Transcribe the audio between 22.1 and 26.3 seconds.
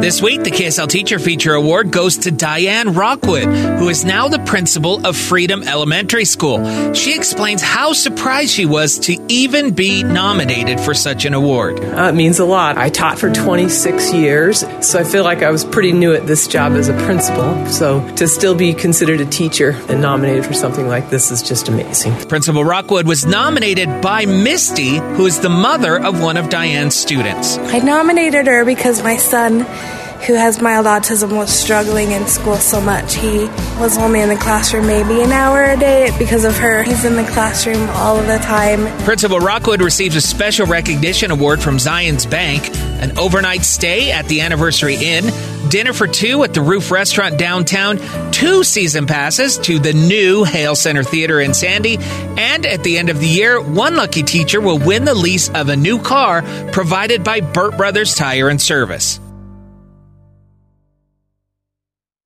Principal Rockwood was nominated by Misty, who is the mother of